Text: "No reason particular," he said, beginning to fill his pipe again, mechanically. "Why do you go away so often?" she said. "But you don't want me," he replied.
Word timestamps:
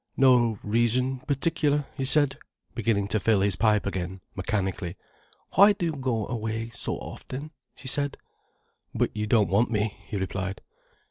"No 0.17 0.57
reason 0.63 1.19
particular," 1.27 1.85
he 1.95 2.05
said, 2.05 2.39
beginning 2.73 3.07
to 3.09 3.19
fill 3.19 3.41
his 3.41 3.55
pipe 3.55 3.85
again, 3.85 4.21
mechanically. 4.35 4.97
"Why 5.53 5.73
do 5.73 5.85
you 5.85 5.91
go 5.91 6.25
away 6.25 6.69
so 6.69 6.97
often?" 6.97 7.51
she 7.75 7.87
said. 7.87 8.17
"But 8.95 9.15
you 9.15 9.27
don't 9.27 9.51
want 9.51 9.69
me," 9.69 9.95
he 10.07 10.17
replied. 10.17 10.61